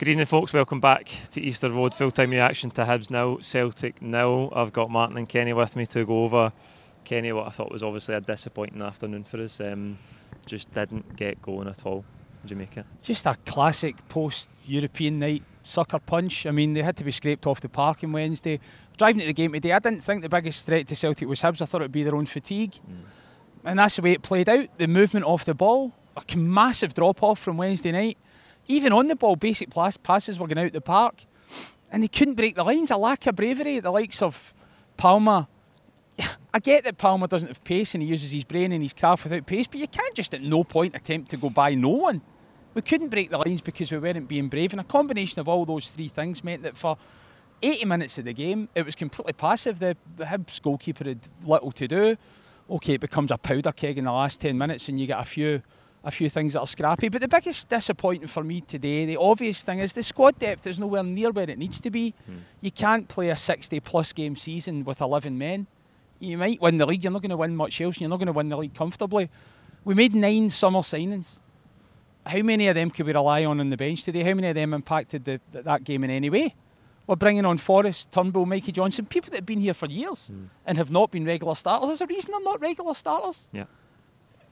[0.00, 0.54] Good evening, folks.
[0.54, 1.92] Welcome back to Easter Road.
[1.92, 4.48] Full time reaction to Hibs now, Celtic now.
[4.50, 6.54] I've got Martin and Kenny with me to go over.
[7.04, 9.98] Kenny, what I thought was obviously a disappointing afternoon for us, um,
[10.46, 11.96] just didn't get going at all.
[11.96, 12.86] What do you make it?
[13.02, 16.46] Just a classic post European night sucker punch.
[16.46, 18.58] I mean, they had to be scraped off the park on Wednesday.
[18.96, 21.60] Driving to the game today, I didn't think the biggest threat to Celtic was Hibs.
[21.60, 22.72] I thought it would be their own fatigue.
[22.72, 23.02] Mm.
[23.66, 24.78] And that's the way it played out.
[24.78, 28.16] The movement off the ball, a massive drop off from Wednesday night
[28.68, 31.22] even on the ball, basic pass, passes were going out the park,
[31.90, 32.90] and they couldn't break the lines.
[32.90, 33.80] A lack of bravery.
[33.80, 34.54] The likes of
[34.96, 35.48] Palma.
[36.54, 39.24] I get that Palma doesn't have pace and he uses his brain and his craft
[39.24, 42.20] without pace, but you can't just at no point attempt to go by no one.
[42.74, 45.64] We couldn't break the lines because we weren't being brave, and a combination of all
[45.64, 46.96] those three things meant that for
[47.62, 49.80] 80 minutes of the game, it was completely passive.
[49.80, 52.16] The, the Hibs goalkeeper had little to do.
[52.68, 55.24] Okay, it becomes a powder keg in the last 10 minutes, and you get a
[55.24, 55.62] few
[56.02, 57.08] a few things that are scrappy.
[57.08, 60.78] But the biggest disappointment for me today, the obvious thing is the squad depth is
[60.78, 62.14] nowhere near where it needs to be.
[62.26, 62.38] Hmm.
[62.60, 65.66] You can't play a 60 plus game season with 11 men.
[66.18, 68.18] You might win the league, you're not going to win much else, and you're not
[68.18, 69.30] going to win the league comfortably.
[69.84, 71.40] We made nine summer signings.
[72.26, 74.22] How many of them could we rely on on the bench today?
[74.22, 76.54] How many of them impacted the, that game in any way?
[77.06, 80.44] We're bringing on Forrest, Turnbull, Mikey Johnston, people that have been here for years hmm.
[80.66, 81.88] and have not been regular starters.
[81.88, 83.48] There's a reason they're not regular starters.
[83.52, 83.64] Yeah.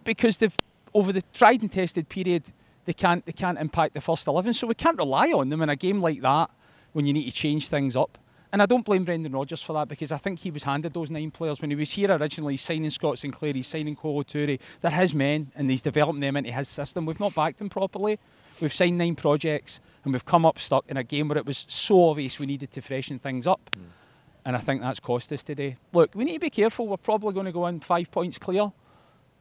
[0.05, 0.59] Because they've
[0.95, 2.45] over the tried and tested period,
[2.85, 4.55] they can't they can't impact the first eleven.
[4.55, 6.51] So we can't rely on them in a game like that
[6.93, 8.19] when you need to change things up.
[8.51, 11.11] And I don't blame Brendan Rodgers for that because I think he was handed those
[11.11, 14.59] nine players when he was here originally, signing Scott Sinclair, he's signing Kolo Touré.
[14.81, 17.05] They're his men and he's developing them into his system.
[17.05, 18.19] We've not backed him properly.
[18.61, 21.67] We've signed nine projects and we've come up stuck in a game where it was
[21.69, 23.71] so obvious we needed to freshen things up.
[23.77, 23.83] Mm.
[24.47, 25.77] And I think that's cost us today.
[25.93, 26.89] Look, we need to be careful.
[26.89, 28.73] We're probably going to go in five points clear.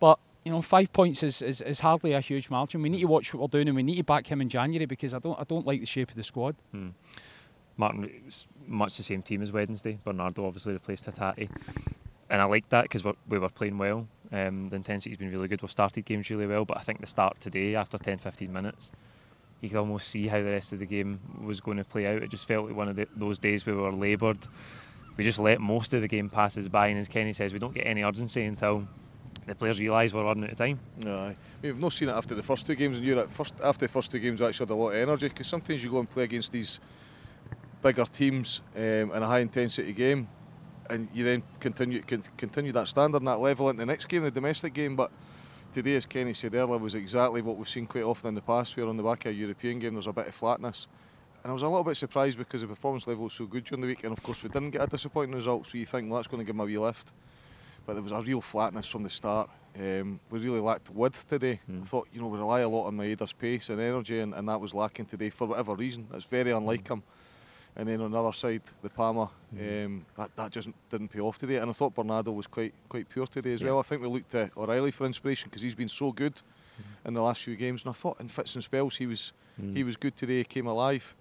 [0.02, 2.82] But you know, five points is, is, is hardly a huge margin.
[2.82, 4.86] We need to watch what we're doing, and we need to back him in January
[4.86, 6.56] because I don't I don't like the shape of the squad.
[6.72, 6.90] Hmm.
[7.76, 10.00] Martin, it's much the same team as Wednesday.
[10.06, 11.50] Bernardo obviously replaced Hatate,
[12.30, 14.08] and I like that because we were playing well.
[14.32, 15.62] Um, the intensity's been really good.
[15.62, 18.94] We've started games really well, but I think the start today, after 10, 15 minutes,
[19.60, 22.24] you could almost see how the rest of the game was going to play out.
[22.24, 24.40] It just felt like one of the, those days where we were laboured.
[25.18, 27.60] We just let most of the game pass us by, and as Kenny says, we
[27.60, 28.88] don't get any urgency until
[29.48, 30.80] the players realise we're running out of time.
[30.98, 33.32] No, we've not seen it after the first two games in Europe.
[33.32, 35.90] First after the first two games, actually had a lot of energy because sometimes you
[35.90, 36.80] go and play against these
[37.82, 40.28] bigger teams um, in a high intensity game,
[40.90, 44.24] and you then continue can continue that standard and that level in the next game,
[44.24, 44.98] the domestic game.
[44.98, 45.12] But
[45.72, 48.76] today, as Kenny said earlier, was exactly what we've seen quite often in the past.
[48.76, 50.88] Where on the back of a European game, there's a bit of flatness.
[51.44, 53.80] And I was a little bit surprised because the performance level was so good during
[53.80, 55.68] the week, and of course we didn't get a disappointing result.
[55.68, 57.14] So you think well, that's going to give them a wee lift
[57.88, 59.50] but there was a real flatness from the start.
[59.80, 61.62] Um, we really lacked width today.
[61.72, 61.84] Mm.
[61.84, 64.48] I thought, you know, we rely a lot on Maeda's pace and energy, and, and
[64.50, 66.06] that was lacking today for whatever reason.
[66.12, 66.96] That's very unlike mm.
[66.96, 67.04] him.
[67.78, 69.86] And then on the other side, the Palma, mm.
[69.86, 71.58] um, that, that just didn't pay off today.
[71.58, 73.68] And I thought Bernardo was quite quite pure today as yeah.
[73.68, 73.80] well.
[73.80, 77.08] I think we looked to O'Riley for inspiration because he's been so good mm.
[77.08, 77.84] in the last few games.
[77.84, 79.32] And I thought in fits and spells he was
[79.74, 80.40] he was good today.
[80.40, 81.16] He came alive,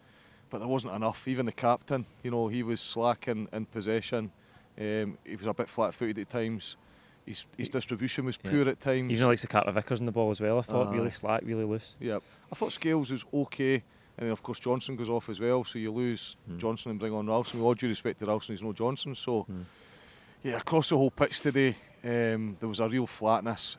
[0.50, 1.28] but there wasn't enough.
[1.28, 4.32] Even the captain, you know, he was slack in, in possession.
[4.78, 6.76] Um, he was a bit flat-footed at times.
[7.24, 8.70] His, his distribution was poor yeah.
[8.70, 9.10] at times.
[9.10, 10.58] Even likes the Carter Vickers in the ball as well.
[10.58, 11.96] I thought uh, really slack, really loose.
[11.98, 12.18] Yeah,
[12.52, 15.64] I thought Scales was okay, and then of course Johnston goes off as well.
[15.64, 16.58] So you lose mm.
[16.58, 17.58] Johnston and bring on Ralston.
[17.58, 19.16] With all due respect to Ralston, he's no Johnston.
[19.16, 19.64] So mm.
[20.44, 23.76] yeah, across the whole pitch today, um, there was a real flatness.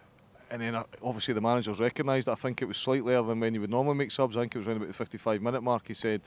[0.51, 2.27] And then uh, obviously the managers recognised.
[2.27, 4.35] I think it was slightly earlier than when you would normally make subs.
[4.35, 5.87] I think it was around about the 55 minute mark.
[5.87, 6.21] He said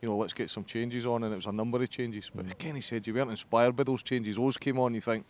[0.00, 2.30] you know, let's get some changes on, and it was a number of changes.
[2.34, 2.58] But mm.
[2.58, 4.36] Kenny said you weren't inspired by those changes.
[4.36, 5.26] Those came on, you think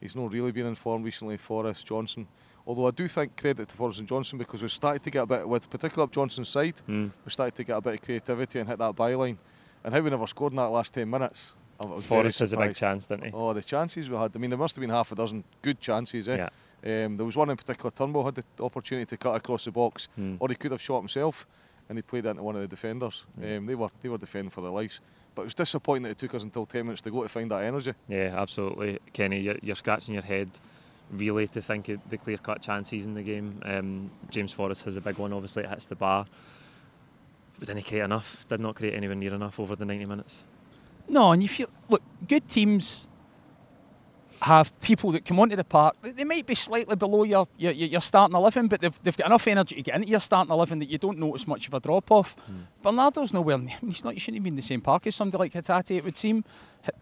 [0.00, 1.36] he's not really been informed recently.
[1.36, 2.28] Forrest Johnston,
[2.66, 5.26] although I do think credit to Forrest and Johnston because we started to get a
[5.26, 7.10] bit with, particularly up Johnston's side, mm.
[7.24, 9.38] we started to get a bit of creativity and hit that byline.
[9.82, 11.54] And how we never scored in that last ten minutes.
[12.02, 13.30] Forrest has a big chance, didn't he?
[13.32, 14.32] Oh, the chances we had.
[14.34, 16.36] I mean, there must have been half a dozen good chances, eh?
[16.84, 17.04] Yeah.
[17.06, 17.90] Um, there was one in particular.
[17.90, 20.36] Turnbull had the opportunity to cut across the box, mm.
[20.38, 21.46] or he could have shot himself
[21.90, 23.26] and he played into one of the defenders.
[23.38, 23.56] Yeah.
[23.56, 25.00] Um, they were they were defending for their lives.
[25.34, 27.50] But it was disappointing that it took us until 10 minutes to go to find
[27.50, 27.92] that energy.
[28.08, 28.98] Yeah, absolutely.
[29.12, 30.50] Kenny, you're, you're scratching your head
[31.12, 33.60] really to think of the clear cut chances in the game.
[33.64, 36.26] Um, James Forrest has a big one, obviously, it hits the bar.
[37.58, 40.44] But didn't create enough, did not create anywhere near enough over the 90 minutes.
[41.08, 43.06] No, and you feel, look, good teams
[44.42, 45.96] have people that come onto the park.
[46.02, 49.46] They might be slightly below your, your, your starting 11, but they've, they've got enough
[49.46, 52.10] energy to get into your starting 11 that you don't notice much of a drop
[52.10, 52.34] off.
[52.50, 52.62] Mm.
[52.82, 53.76] Bernardo's nowhere near.
[53.76, 55.96] I mean, he's not, he shouldn't be in the same park as somebody like Hatate,
[55.96, 56.44] it would seem.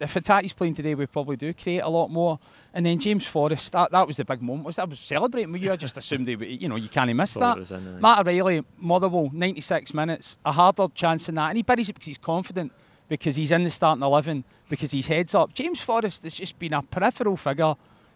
[0.01, 2.41] if Hatate's playing today, we probably do create a lot more.
[2.75, 4.67] And then James Forrest, that, that was the big moment.
[4.67, 5.71] Was that I was celebrating with you?
[5.71, 7.57] I just assumed they, you know, you can't miss that.
[8.01, 12.07] Matt O'Riley, Motherwell, 96 minutes, a harder chance than that, and he buries it because
[12.07, 12.73] he's confident,
[13.09, 15.55] because he's in the starting eleven, because he's heads up.
[15.55, 17.75] James Forrest has just been a peripheral figure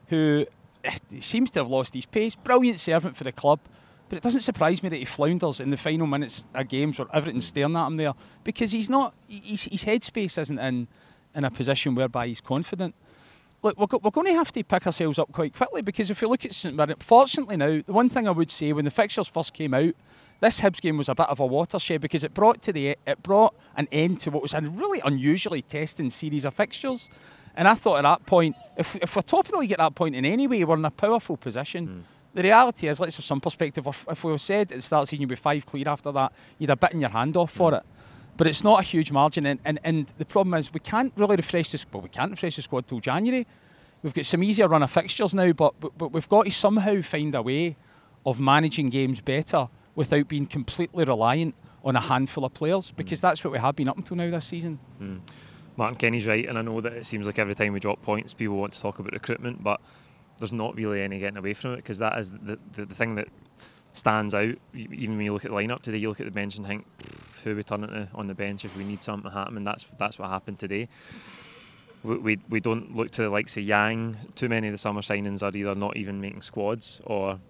[0.08, 0.46] who
[0.84, 2.34] eh, seems to have lost his pace.
[2.34, 3.60] Brilliant servant for the club.
[4.08, 7.08] But it doesn't surprise me that he flounders in the final minutes of games where
[7.14, 8.12] everything's staring at him there
[8.44, 10.86] because he's not, his, his headspace isn't in,
[11.34, 12.94] in a position whereby he's confident.
[13.62, 16.28] Look, we're, we're going to have to pick ourselves up quite quickly because if you
[16.28, 19.28] look at St Mirren, fortunately now, the one thing I would say when the fixtures
[19.28, 19.94] first came out,
[20.42, 23.22] this Hibs game was a bit of a watershed because it brought to the it
[23.22, 27.08] brought an end to what was a really unusually testing series of fixtures.
[27.54, 29.94] And I thought at that point, if, if we're top of the league at that
[29.94, 31.86] point in any way, we're in a powerful position.
[31.86, 32.02] Mm
[32.34, 33.86] the reality is, let's have some perspective.
[33.86, 36.32] If, we said at the start of the season you'd be five clear after that,
[36.58, 37.82] you'd have bitten your hand off for it.
[38.36, 41.36] But it's not a huge margin, and, and, and the problem is we can't really
[41.36, 41.84] refresh this.
[41.92, 43.46] Well, we can't refresh the squad till January.
[44.02, 47.02] We've got some easier run of fixtures now, but, but but we've got to somehow
[47.02, 47.76] find a way
[48.24, 51.54] of managing games better without being completely reliant
[51.84, 53.22] on a handful of players, because mm.
[53.22, 54.78] that's what we have been up until now this season.
[55.00, 55.20] Mm.
[55.76, 58.34] Martin Kenny's right, and I know that it seems like every time we drop points,
[58.34, 59.80] people want to talk about recruitment, but
[60.38, 63.14] there's not really any getting away from it because that is the, the, the thing
[63.14, 63.28] that
[63.92, 64.54] stands out.
[64.74, 66.86] Even when you look at the lineup today, you look at the bench and think,
[67.42, 69.86] who we turn it on the bench if we need something to happen, and that's
[69.98, 70.88] that's what happened today.
[72.04, 74.16] We, we, we don't look to the likes of Yang.
[74.34, 77.40] Too many of the summer signings are either not even making squads or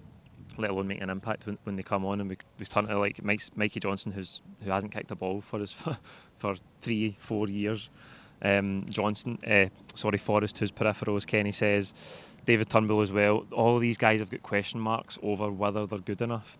[0.58, 2.20] let alone making an impact when, when they come on.
[2.20, 5.40] And we, we turn to like Mike, Mikey Johnston, who's who hasn't kicked a ball
[5.40, 5.96] for us for,
[6.38, 7.90] for three, four years.
[8.42, 11.94] Um, Johnston, uh, sorry, Forrest, whose peripheral, as Kenny says,
[12.44, 13.46] David Turnbull as well.
[13.52, 16.58] All these guys have got question marks over whether they're good enough,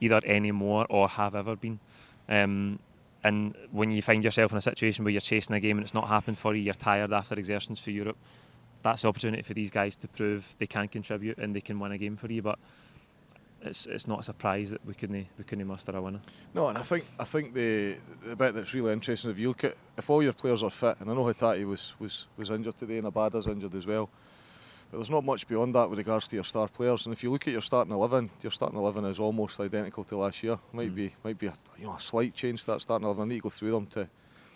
[0.00, 1.80] either anymore or have ever been.
[2.28, 2.78] Um,
[3.24, 5.94] and when you find yourself in a situation where you're chasing a game and it's
[5.94, 8.18] not happened for you, you're tired after exertions for Europe.
[8.82, 11.92] That's the opportunity for these guys to prove they can contribute and they can win
[11.92, 12.42] a game for you.
[12.42, 12.58] But
[13.64, 16.20] it's it's not a surprise that we couldn't we couldn't muster a winner.
[16.52, 19.64] No, and I think I think the the bit that's really interesting if you look
[19.64, 22.76] at if all your players are fit, and I know Hatate was was was injured
[22.76, 24.10] today and Abada's injured as well.
[24.90, 27.06] But there's not much beyond that with regards to your star players.
[27.06, 30.16] And if you look at your starting eleven, your starting eleven is almost identical to
[30.16, 30.58] last year.
[30.72, 30.94] Might mm.
[30.94, 33.24] be might be a, you know a slight change to that starting eleven.
[33.24, 34.08] I need to go through them to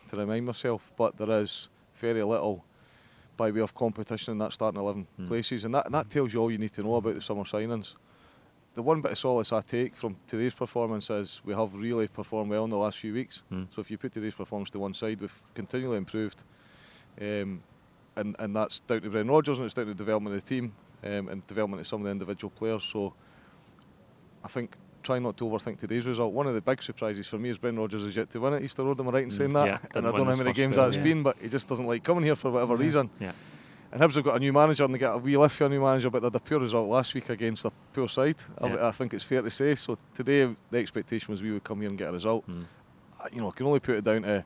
[0.08, 0.90] to remind myself.
[0.96, 2.64] But there is very little
[3.36, 5.28] by way of competition in that starting eleven mm.
[5.28, 7.44] places, and that and that tells you all you need to know about the summer
[7.44, 7.94] signings.
[8.74, 12.50] The one bit of solace I take from today's performance is we have really performed
[12.50, 13.42] well in the last few weeks.
[13.52, 13.66] Mm.
[13.70, 16.44] So if you put today's performance to one side, we've continually improved.
[17.20, 17.62] Um,
[18.16, 20.48] and, and that's down to Brendan Rodgers and it's down to the development of the
[20.48, 20.72] team
[21.04, 22.84] um, and development of some of the individual players.
[22.84, 23.14] So
[24.44, 26.32] I think try not to overthink today's result.
[26.32, 28.62] One of the big surprises for me is Brendan Rodgers is yet to win at
[28.62, 29.00] Easter Road.
[29.00, 29.66] Am I right in saying mm, that?
[29.66, 31.02] Yeah, and I don't know how many games that's yeah.
[31.02, 32.80] been, but he just doesn't like coming here for whatever yeah.
[32.80, 33.10] reason.
[33.18, 33.32] Yeah.
[33.90, 35.68] And Hibs have got a new manager and they get a wee lift for a
[35.68, 38.36] new manager, but they had a poor result last week against a poor side.
[38.60, 38.74] Yeah.
[38.76, 39.74] I, I, think it's fair to say.
[39.74, 42.46] So today the expectation was we would come here and get a result.
[42.48, 42.64] Mm.
[43.32, 44.44] You know, I can only put it down to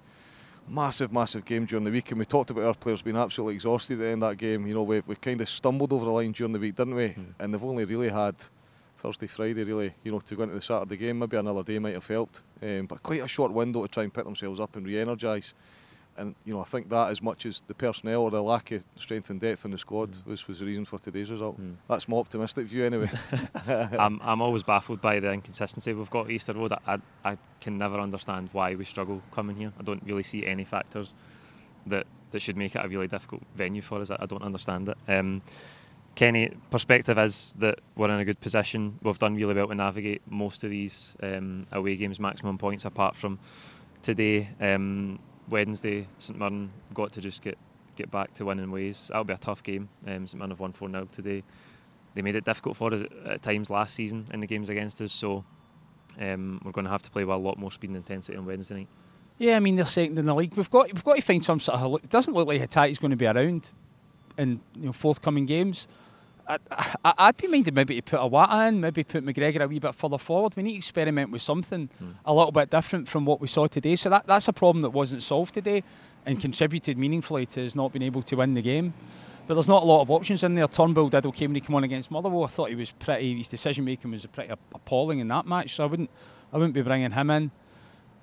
[0.68, 3.94] massive, massive game during the week, and we talked about our players being absolutely exhausted
[3.94, 4.66] at the end of that game.
[4.66, 7.08] You know, we, we kind of stumbled over the line during the week, didn't we?
[7.08, 7.34] Mm.
[7.40, 8.36] And they've only really had
[8.96, 11.18] Thursday, Friday, really, you know, to go into the Saturday game.
[11.18, 14.14] Maybe another day might have helped, um, but quite a short window to try and
[14.14, 15.54] pick themselves up and re-energise
[16.17, 18.85] and you know I think that as much as the personnel or the lack of
[18.97, 20.26] strength and depth in the squad mm.
[20.26, 21.61] was, was the reason for today's result.
[21.61, 21.76] Mm.
[21.88, 23.11] That's my optimistic view anyway.
[23.66, 26.73] I'm I'm always baffled by the inconsistency we've got at Easter Road.
[26.73, 26.99] I, I,
[27.33, 29.73] I can never understand why we struggle coming here.
[29.78, 31.14] I don't really see any factors
[31.87, 34.11] that that should make it a really difficult venue for us.
[34.11, 34.97] I, I don't understand it.
[35.09, 35.42] Um,
[36.14, 38.99] Kenny, perspective is that we're in a good position.
[39.02, 43.16] We've done really well to navigate most of these um, away games, maximum points apart
[43.16, 43.38] from
[44.02, 44.50] today.
[44.61, 47.58] Um, Wednesday, St Mirren got to just get
[47.96, 49.08] get back to winning ways.
[49.08, 49.88] That'll be a tough game.
[50.06, 51.42] Um, St Mirren have won 4 0 today.
[52.14, 55.12] They made it difficult for us at, times last season in the games against us,
[55.12, 55.44] so
[56.20, 58.44] um, we're going to have to play with a lot more speed and intensity on
[58.44, 58.88] Wednesday night.
[59.38, 60.54] Yeah, I mean they're second in the league.
[60.54, 62.04] We've got we've got to find some sort of.
[62.04, 63.72] It doesn't look like Hatate's going to be around
[64.38, 65.88] in you know forthcoming games.
[67.04, 69.94] I, would be minded maybe to put Iwata in, maybe put McGregor a wee bit
[69.94, 70.54] further forward.
[70.56, 72.14] We need to experiment with something mm.
[72.25, 73.97] a little bit different from what we saw today.
[73.97, 75.82] So that, that's a problem that wasn't solved today
[76.26, 78.94] and contributed meaningfully to us not being able to win the game.
[79.47, 80.68] But there's not a lot of options in there.
[80.68, 82.44] Turnbull did okay when he came on against Motherwell.
[82.44, 83.37] I thought he was pretty.
[83.37, 85.75] His decision making was pretty appalling in that match.
[85.75, 86.11] So I wouldn't,
[86.52, 87.50] I wouldn't be bringing him in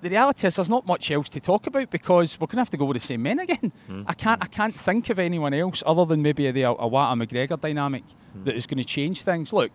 [0.00, 2.70] the reality is there's not much else to talk about because we're going to have
[2.70, 3.72] to go with the same men again.
[3.88, 4.04] Mm.
[4.06, 8.04] I can't I can't think of anyone else other than maybe the Iwata McGregor dynamic
[8.06, 8.44] mm.
[8.44, 9.52] that is going to change things.
[9.52, 9.72] Look,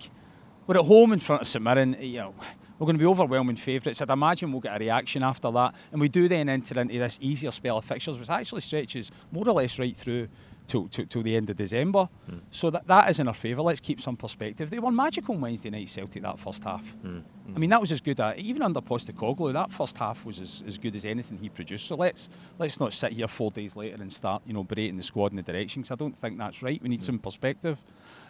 [0.67, 1.95] we're at home in front of St Mirren.
[1.99, 2.33] You know,
[2.77, 4.01] We're going to be overwhelming favourites.
[4.01, 7.17] I'd imagine we'll get a reaction after that, and we do then enter into this
[7.21, 10.27] easier spell of fixtures, which actually stretches more or less right through
[10.67, 12.09] till, till, till the end of December.
[12.29, 12.41] Mm.
[12.51, 13.61] So that, that is in our favour.
[13.61, 14.69] Let's keep some perspective.
[14.69, 16.83] They were magical on Wednesday night, Celtic, that first half.
[17.03, 17.23] Mm.
[17.55, 20.63] I mean, that was as good, at, even under Postecoglou, that first half was as,
[20.67, 21.87] as good as anything he produced.
[21.87, 25.03] So let's let's not sit here four days later and start, you know, berating the
[25.03, 26.81] squad in the direction, because I don't think that's right.
[26.81, 27.05] We need mm.
[27.05, 27.77] some perspective.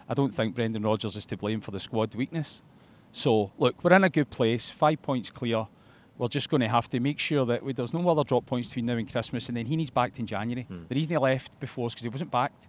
[0.08, 2.62] I don't think Brendan Rodgers is to blame for the squad weakness.
[3.12, 5.66] So, look, we're in a good place, five points clear
[6.18, 8.68] we're just going to have to make sure that we, there's no other drop points
[8.68, 10.66] between now and Christmas, and then he needs backed in January.
[10.70, 10.88] Mm.
[10.88, 12.66] The reason he left before is because he wasn't backed.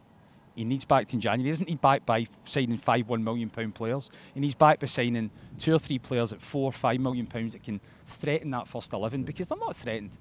[0.55, 1.43] He needs backed in January.
[1.43, 4.09] He doesn't need backed by signing five one million pound players.
[4.33, 7.53] He needs backed by signing two or three players at four, or five million pounds
[7.53, 10.17] that can threaten that first eleven because they're not threatened,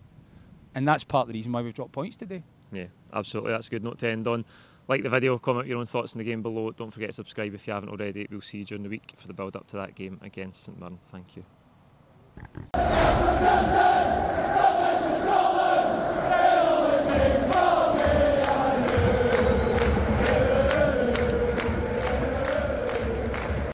[0.74, 2.42] and that's part of the reason why we've dropped points today.
[2.70, 3.52] Yeah, absolutely.
[3.52, 4.44] That's a good note to end on.
[4.88, 6.70] Like the video, comment your own thoughts on the game below.
[6.70, 8.26] Don't forget to subscribe if you haven't already.
[8.30, 10.78] We'll see you during the week for the build up to that game against St
[10.78, 10.98] Mirren.
[11.10, 11.44] Thank you.
[13.38, 14.45] Santos!